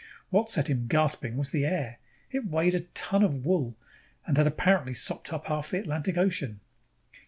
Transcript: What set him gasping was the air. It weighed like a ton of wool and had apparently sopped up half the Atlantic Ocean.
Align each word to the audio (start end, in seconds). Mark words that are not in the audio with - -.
What 0.31 0.49
set 0.49 0.67
him 0.67 0.87
gasping 0.87 1.37
was 1.37 1.51
the 1.51 1.63
air. 1.63 1.99
It 2.31 2.47
weighed 2.47 2.73
like 2.73 2.81
a 2.81 2.85
ton 2.95 3.21
of 3.23 3.45
wool 3.45 3.75
and 4.25 4.35
had 4.35 4.47
apparently 4.47 4.95
sopped 4.95 5.31
up 5.31 5.45
half 5.45 5.69
the 5.69 5.77
Atlantic 5.79 6.17
Ocean. 6.17 6.59